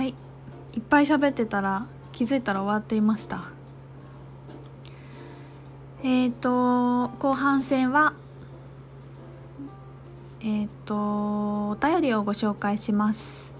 [0.00, 0.08] はい。
[0.08, 0.12] い
[0.78, 3.44] っぱい喋ってたら気づいたら終わっていました。
[6.02, 8.14] えっ、ー、と後半戦は
[10.40, 10.96] えっ、ー、と
[11.72, 13.52] お便りをご紹介します。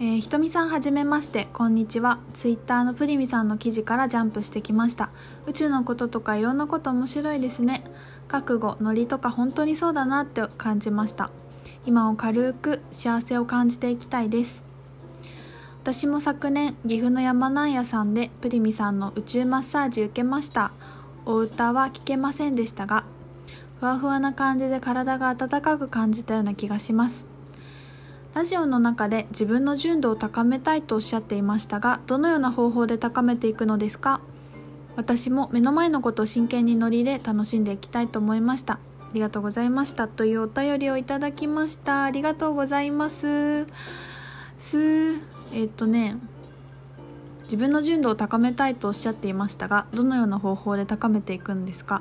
[0.00, 2.18] えー、ひとみさんはじめましてこんにちは。
[2.32, 5.10] ツイッターのプリミさんの記事からジャンプしてきました。
[5.46, 7.84] 宇宙のこととかいろんなこと面白いですね。
[8.26, 11.30] 覚悟ノリとか本当にそうだなって感じました。
[11.84, 14.64] 今を軽く幸せを感じていきたいです。
[15.82, 20.72] 私も昨年岐阜の山なん屋さんでプリミさんの宇宙マッサージ受けました。
[21.26, 23.04] お歌は聞けませんでしたが
[23.80, 27.26] ふわふわな感じで体が温かく感じたような気がします。
[28.34, 34.20] ラジオの中で自分の純度を高めたいとおっしゃっていましたがどのような方法で高めていくのですか？
[34.94, 38.78] 私も目の前のことを真剣にノリで楽しんでいきたいと思いました。
[39.14, 42.04] りがとうございましたというお便りをいただきました。
[42.04, 43.66] ありがとうございます。
[44.58, 45.14] す
[45.52, 46.16] えっとね
[47.44, 52.00] 自分の純度を高めたいとおっしゃっていましたがどのような方法で高めていくんですか？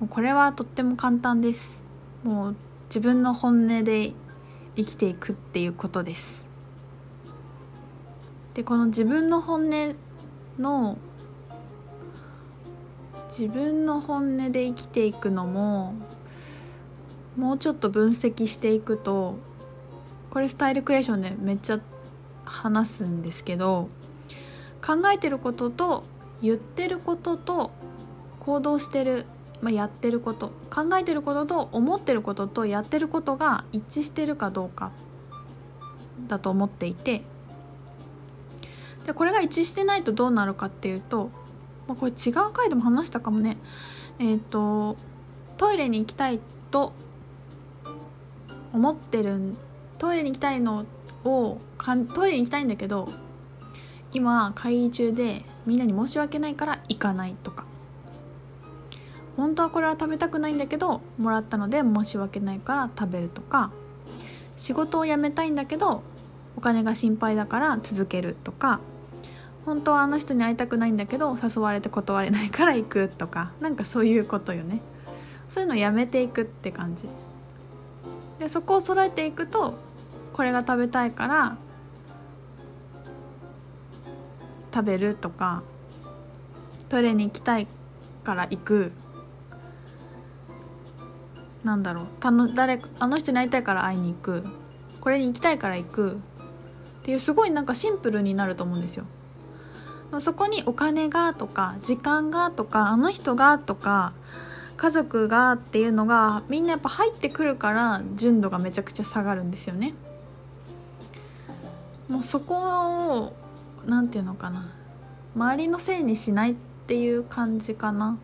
[0.00, 1.84] もうこれはとっても簡単です。
[2.22, 2.56] もう
[2.88, 4.12] 自分の本音で
[4.76, 6.44] 生きていくっていうことです。
[8.54, 9.96] でこの自分の本音
[10.58, 10.98] の
[13.36, 15.94] 自分の本音で生きていくのも
[17.36, 19.38] もうちょっと分析していくと
[20.30, 21.80] これスタイルクリエーションでめっちゃ
[22.44, 23.88] 話すんですけど
[24.86, 26.04] 考えてることと
[26.42, 27.72] 言ってることと
[28.38, 29.26] 行動してる、
[29.60, 34.92] まあ、やってること考えてることと思ってることとやってることが一致してるかどうか
[36.28, 37.22] だと思っていて
[39.06, 41.30] でこれが一致してないとどうなるかっていうと
[41.86, 43.56] まあ、これ違う回でも話したかもね。
[44.18, 44.96] えっ、ー、と
[45.56, 46.92] トイレに行きたいと
[48.72, 49.38] 思ってる
[49.98, 50.86] トイレに行きたいの
[51.24, 53.08] をかんトイレに行きたいんだけど
[54.12, 57.66] 今会議中でみんなに申し訳ないから行かないとか。
[59.36, 63.70] 本当はこれは食べたくないんだけどもらったので申し訳ないから食べるとか。
[64.56, 66.02] 仕事を辞めたいんだけど
[66.56, 68.80] お金が心配だから続けるとか。
[69.64, 74.80] 本当はあの人に会いたくないんだけど誘われて断れないから行くとかなんかそういうことよね。
[75.48, 77.08] そういうのやめていくって感じ。
[78.38, 79.74] でそこを揃えていくと
[80.32, 81.56] これが食べたいから
[84.74, 85.62] 食べるとか
[86.88, 87.66] トイレに行きたい
[88.24, 88.92] から行く。
[91.62, 92.06] なんだろう。
[92.20, 94.44] たの誰あの人に会いたいから会いに行く。
[95.00, 96.12] これに行きたいから行く。
[96.12, 96.16] っ
[97.02, 99.04] ていうすごいなんかシンプルになると思うんですよ。
[100.20, 104.12] そこにお金がとか時間がとかあの人がとか
[104.76, 109.94] 家族がっていうのがみんなやっぱ入ってくるから純度がめちゃくちゃ下がるんですよね。
[112.08, 112.54] もうそこ
[113.18, 113.32] を
[113.86, 114.70] 何て言うのかな
[115.34, 116.54] 周りのせいにしないっ
[116.86, 118.18] ていう感じかな。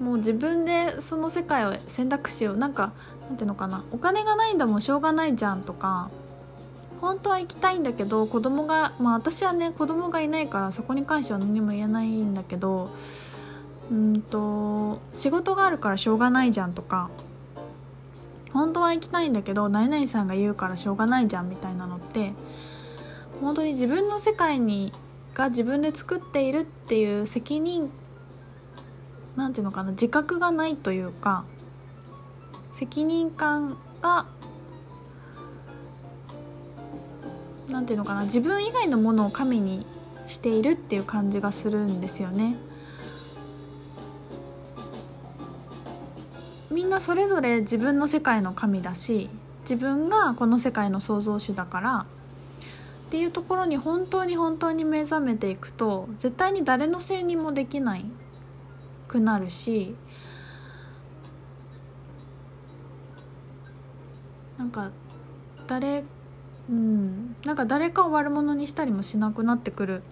[0.00, 2.92] もう自分でその世界を選択肢をなんか
[3.28, 6.10] なんていうのかなお金がないんだもんしょうがないじゃんとか
[7.00, 12.90] 本当は行きたいんだけど子供がまあ私はね子供がいないからそこに関しては何も言えないんだけど
[13.90, 17.10] うんと仕事があるからしょうがないじゃんとか
[18.52, 22.32] 本当は行きたいんだけど何々さんが言うからしょうがないじゃんみたいなのって
[23.40, 24.92] 本当に自分の世界に
[25.34, 27.90] が自分で作っているっていう責任
[29.36, 31.44] なんていうのかな自覚がないというか
[32.72, 34.26] 責任感が
[37.70, 39.84] 何ていうのかな自分以外のものを神に
[40.26, 42.56] しているっていう感じがするんですよね。
[46.70, 49.28] みんなそれぞれ自分の世界の神だし
[49.62, 52.06] 自分がこの世界の創造主だから
[53.08, 58.04] っていうところに本当に本当に目覚めていくと絶対に誰のせいにもできない
[59.08, 59.96] くなるし
[64.58, 64.90] なんか
[65.66, 66.04] 誰
[66.68, 70.02] うんなんか誰かを悪者にしたりもしなくなってくる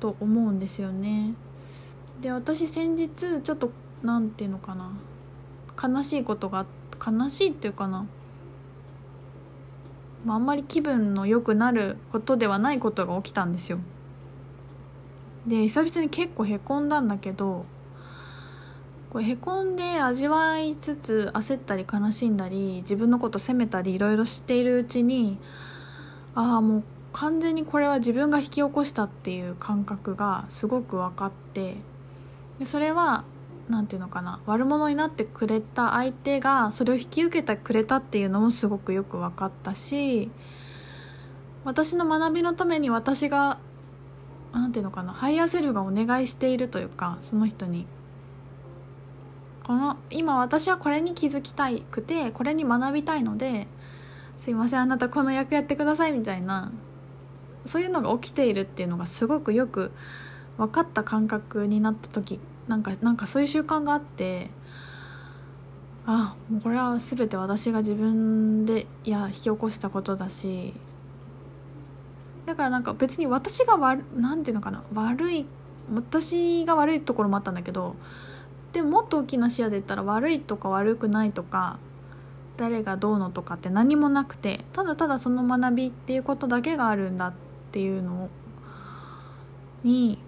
[0.00, 1.34] と思うんですよね。
[2.20, 3.08] で私先日
[3.42, 3.70] ちょっと
[4.02, 4.92] 何て言うのかな
[5.82, 6.66] 悲しいことが
[7.04, 8.06] 悲しいっていうかな、
[10.24, 13.78] まあ、あんまり気分の良くなることではないことが起きたんですよ。
[15.46, 17.66] で久々に結構へこんだんだけど
[19.10, 25.38] これへこんで味わいつつ焦ったり悲しんだり自分のこと責めたりいろいろしているうちに
[26.34, 31.76] ああもう完全にこれは自分が引き起こしたっていう感覚がすごく分かって
[32.58, 33.24] でそれは
[33.68, 40.30] なんていうのかな悪者になってくれた相手がそれを引き受けてくれたっていうのもすごくよく分かったし
[41.64, 43.58] 私の学びのために私が
[44.52, 47.86] なんていうのかな higher self がお願いしているというかその人に。
[49.64, 53.66] この今私はこれに気づきたいくてこれに学びたいので
[54.40, 56.70] すいませんあなたこの役やってくださいみたいな。
[57.64, 59.90] そういうのが起きているっていうのがすごくよく
[60.58, 62.38] 分かった感覚になった時
[62.68, 64.48] なんかなんかそういう習慣があって
[66.06, 70.74] あもうこれは全て私が自分でいや引き起こしたことだし
[72.44, 75.46] だからなんか別に私が悪なんていうのかな悪い
[75.94, 77.96] 私が悪いところもあったんだけど
[78.72, 81.78] でももっと大きな視野で言ったら悪いとか悪くないとか
[82.56, 87.32] 誰がどうのとかって何もなくてただただその学びっていうことだけがあるんだっ
[87.72, 88.28] ていうの
[89.82, 90.18] に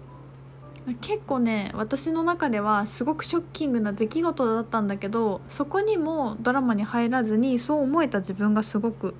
[1.01, 9.13] 結構ね私の中ではすごくショッキングな出来事だったんだけどそこにもドラマに入らずにそう思えた自分がすごく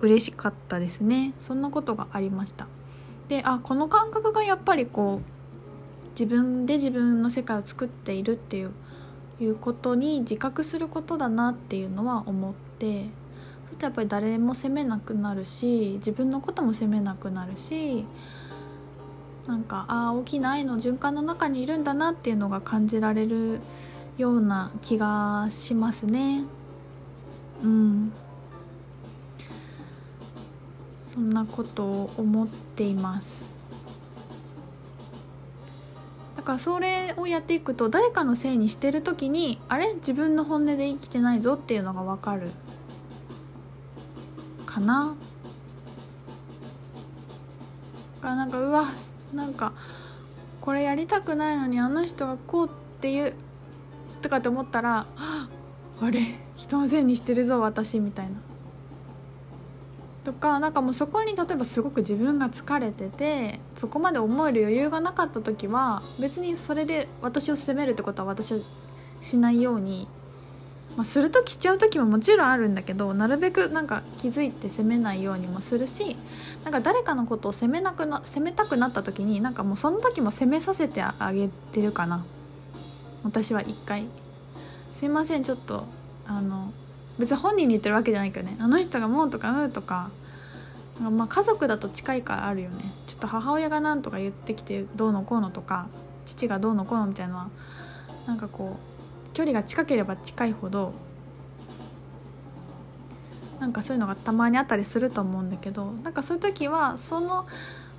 [0.00, 1.32] 嬉しかったですね。
[1.38, 2.66] そんなことがありました。
[3.28, 8.72] であこの感覚がやっぱりこう自分で自分の世界を作っているっていう
[9.40, 13.06] いうことに自覚することだなっていうのは思って
[13.66, 18.04] そしてやっぱり誰も責めなくなるし自分のことも責めなくなるし
[19.46, 23.60] なんかああ大きな愛の循環の中にいるんだなっていうのが感じられる
[24.18, 26.44] ような気がしますね。
[27.62, 28.12] うん。
[30.98, 33.55] そんなことを思っています。
[36.46, 39.94] かそれをやっていくと誰かのせいにしてる時にあれ？
[39.94, 42.52] 自分の本音で生きてないぞっていうのが分かる。
[44.64, 45.16] かな？
[48.22, 48.86] かなんかうわ
[49.34, 49.72] なんか
[50.60, 52.70] これやりたくないのにあの人がこうっ
[53.00, 53.34] ていう
[54.22, 55.06] とかって思ったら
[56.00, 56.22] あれ？
[56.56, 58.34] 人のせいにしてるぞ私みたいな。
[60.26, 68.58] とかなんかもうそこに例えばすごく自分が疲れててそこまで思える余裕がなかった時は別にそれで私を責めるってことは私は
[69.20, 70.08] しないように
[70.96, 76.16] まあ、する時しちゃう時ももちろんあるんだけどなるべくなんか気づいて責めないようにもするし
[76.64, 82.24] なんか誰かのことを責めなくな責めたくなった時になんかもうその時も責めさせてあげてるかな。
[83.24, 84.06] 私は一回
[84.94, 85.84] 「すいませんちょっと
[86.26, 86.72] あの
[87.18, 88.56] 別に本人に言ってるわけじゃないけどね。
[88.60, 90.10] あの人がもうとかうとか
[91.00, 92.76] まあ家族だと近いからあるよね。
[93.06, 95.88] ちょっと母親が何とか言ってきてどうのこうのとか
[96.24, 97.48] 父がどうのこうのみたいなのは
[98.26, 100.92] なんかこう距離が近ければ近いほど
[103.60, 107.46] なんかそういうのがたまにあったりすると思うんだけどなんかそういう時はその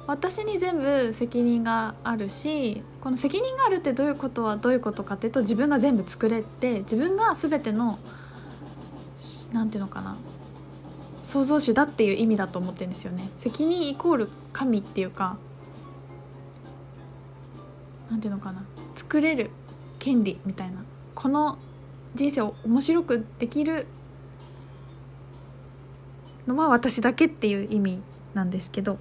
[0.05, 7.99] 私に全部責任があるしこの責任があるってどういうことはどういうことかっていうと自分が全部作れて自分が全ての
[9.51, 10.17] 何て言うのかな。
[11.23, 13.29] 創造主だっていう意味だと思ってるんですよね。
[13.37, 15.37] 責任イコール神っていうか。
[18.09, 18.63] 何て言うのかな。
[18.95, 19.51] 作れる
[19.99, 20.83] 権利みたいな。
[21.15, 21.57] この
[22.15, 23.87] 人生を面白くできる
[26.47, 28.01] のは私だけっていう意味
[28.33, 28.97] なんですけど。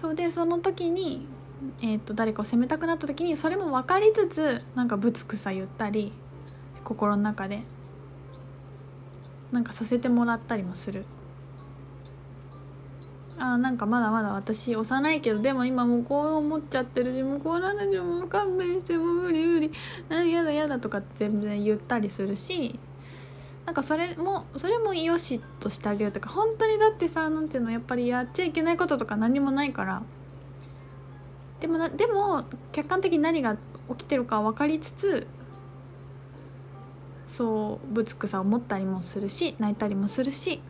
[0.00, 1.26] そうでその時に、
[1.80, 6.12] えーと、誰かを責めたくなった時にそれも分かりつつなんかぶつくさ言ったり
[6.84, 7.62] 心の中で。
[9.54, 11.04] なんかさせてもらったりもする。
[13.38, 17.14] あなんかまだまだ私幼いけどでも今もうこう思っちゃってる。
[17.14, 19.70] しもうこうなんでもう勘弁してもう無理無理。
[20.10, 22.78] あやだやだとかって全然言ったりするし。
[23.64, 26.28] なんかそれもそれもよしとしてあげるとか。
[26.28, 30.02] 本当にだってさなんていうのやっぱりやっちゃいけないこととか何もないから。
[31.60, 33.56] でもなでも客観的に何が
[33.90, 35.26] 起きてるか分かりつつ
[37.34, 40.60] そうぶつくさ思ったりもするし泣いたりもするし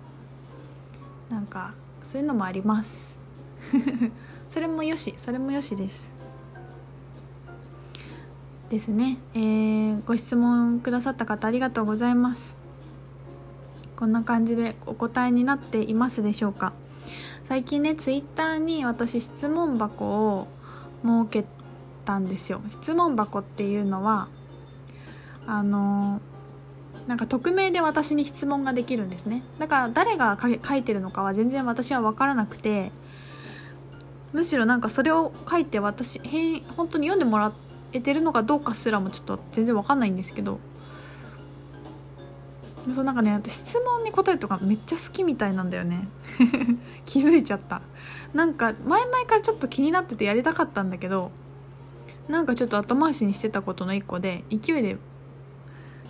[1.29, 3.19] なんかそういうのもあります。
[4.49, 6.11] それもよしそれもよしです。
[8.71, 12.57] ですね、えー、ご質問くださった方ありがとうございます。
[13.95, 16.73] こんな感じでお答えになっていますでしょうか。
[17.47, 20.49] 最近ねツイッターに私質問箱を
[21.03, 21.45] 設け
[22.07, 22.63] たんですよ。
[22.71, 24.29] 質問箱っていうのは
[25.47, 26.34] あのー
[27.07, 29.43] なんか匿名で私に質問ができるんですね。
[29.59, 32.93] だから誰が書いてるのかは全然私は分からなくて
[34.33, 36.21] むしろなんかそれを書いて私
[36.77, 37.53] 本当に読んでもら
[37.93, 40.59] えてるのかどうかすらもちょっと全然分かんないんですけど。
[42.95, 46.09] そうなんかね質問に答えるとかめっちゃ好きみたいなんだよね。
[47.07, 47.81] 気づいちゃった。
[48.35, 51.31] なんか前々からちょっと気になっててやりたかったんだけど
[52.29, 54.99] なんかちょっと後回しにしてたことの一個で勢いで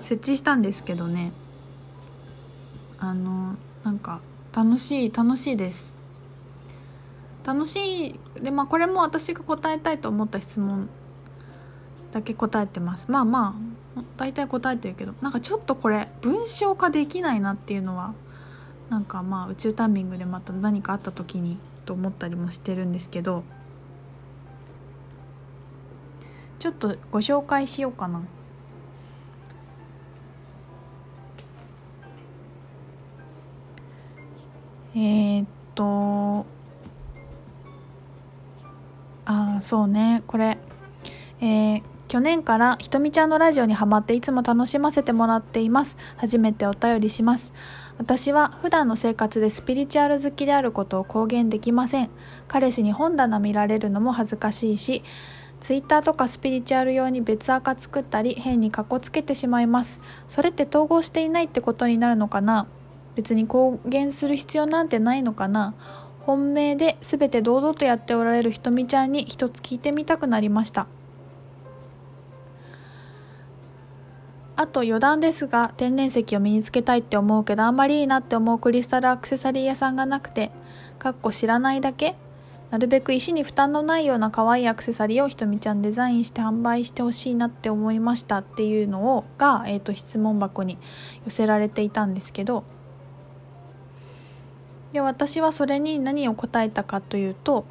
[0.04, 1.32] 設置したんですけどね。
[2.98, 4.20] あのなんか
[4.54, 5.94] 楽しい楽しいです。
[7.44, 8.20] 楽しい。
[8.40, 10.88] でまあこれも私が答えたいと思った質問
[12.12, 13.10] だけ答えてます。
[13.10, 13.56] まあま
[13.96, 18.14] あ大体答えてるけどなんかちょっとこれ文章化できないなっていうのは
[18.90, 23.44] なんかまあ宇宙タイミングでまた何かあった時にと思ったりもしてるんですけど
[26.58, 28.22] ちょっとご紹介しようかな。
[34.94, 36.46] えー、っと
[39.26, 40.58] ああそうねこれ。
[41.40, 45.96] えー、去年からひとみちゃんのラジオにハマっていつも楽しませてもらっています。
[46.16, 47.52] 初めてお便りします。
[47.98, 52.10] 私は普段の生活でスピリチュアル好きであることを公言できません。
[52.48, 55.02] 彼氏に本棚見られるのも恥ずかしいし
[55.60, 60.00] ツイッターとかスピリチュアル用に別アカ作ったり変にかっこつけてしまいます。
[60.28, 62.66] それって統合していないってことになるのかな？
[63.16, 65.74] 別に公言する必要なんてないのかな。
[66.26, 70.86] 本命で全て堂々とやっておられるひとみちゃんに一つ聞いてみたくなりました。
[74.56, 80.52] あと余談ですが天然石を身につけたいって思うけどあんまりいいなって思うクリスタルアクセサリー屋さんがなくて
[80.98, 82.14] かっこ知らないだけ。
[82.70, 90.76] なるべく石に負担のないような可愛いアクセサリーをひとみちゃんデザインして販売してほしいなって思いましたっていうのをが、えーと質問箱に
[91.24, 92.64] 寄せられていたんですけど
[94.94, 97.66] で私はそれに何を答えたかというと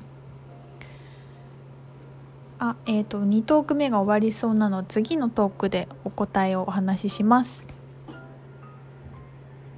[2.60, 7.70] あえっ、ー、と2トーク目が終わりそうなの次のトークでお答えをお話しします。